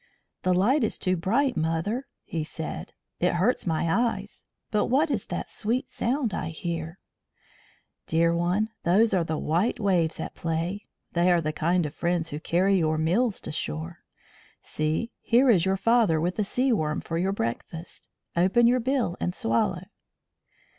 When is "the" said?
0.41-0.55, 9.23-9.37, 11.39-11.53